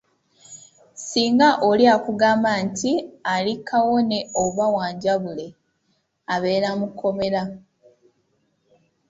[1.07, 2.91] Singa oli akugamba nti
[3.33, 5.47] ali kawone oba wanjabule,
[6.33, 7.41] abeera mu kkomera.